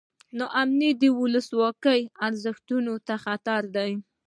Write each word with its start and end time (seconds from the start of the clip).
نا 0.37 0.45
امني 0.61 0.89
د 1.01 1.03
ولسواکۍ 1.19 2.01
ارزښتونو 2.25 2.93
ته 3.07 3.15
خطر 3.23 3.61
دی. 3.75 3.91